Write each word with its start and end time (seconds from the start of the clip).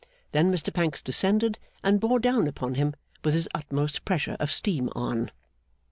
Then 0.31 0.51
Mr 0.51 0.73
Pancks 0.73 0.99
descended 0.99 1.59
and 1.83 1.99
bore 1.99 2.19
down 2.19 2.47
upon 2.47 2.73
him, 2.73 2.95
with 3.23 3.35
his 3.35 3.47
utmost 3.53 4.03
pressure 4.03 4.35
of 4.39 4.51
steam 4.51 4.89
on. 4.95 5.29